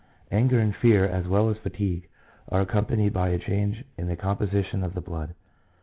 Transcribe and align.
Anger 0.31 0.57
and 0.59 0.75
fear, 0.75 1.05
as 1.05 1.27
well 1.27 1.47
as 1.51 1.57
fatigue, 1.57 2.07
are 2.49 2.61
accompanied 2.61 3.13
by 3.13 3.29
a 3.29 3.37
change 3.37 3.83
in 3.99 4.07
the 4.07 4.15
composition 4.15 4.83
of 4.83 4.95
the 4.95 4.99
blood. 5.01 5.35